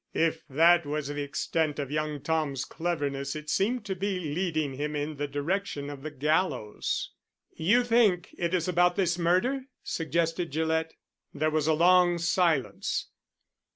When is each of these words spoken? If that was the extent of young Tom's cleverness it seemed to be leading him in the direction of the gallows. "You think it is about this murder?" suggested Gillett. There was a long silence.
If 0.15 0.41
that 0.49 0.83
was 0.87 1.09
the 1.09 1.21
extent 1.21 1.77
of 1.77 1.91
young 1.91 2.21
Tom's 2.21 2.65
cleverness 2.65 3.35
it 3.35 3.51
seemed 3.51 3.85
to 3.85 3.93
be 3.95 4.19
leading 4.19 4.73
him 4.73 4.95
in 4.95 5.17
the 5.17 5.27
direction 5.27 5.91
of 5.91 6.01
the 6.01 6.09
gallows. 6.09 7.11
"You 7.51 7.83
think 7.83 8.33
it 8.35 8.55
is 8.55 8.67
about 8.67 8.95
this 8.95 9.19
murder?" 9.19 9.65
suggested 9.83 10.49
Gillett. 10.51 10.95
There 11.35 11.51
was 11.51 11.67
a 11.67 11.73
long 11.73 12.17
silence. 12.17 13.09